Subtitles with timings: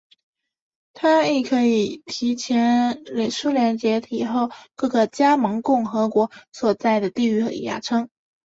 [0.93, 8.09] 它亦可以是前苏联解体后各个加盟共和国所在的地域的雅称。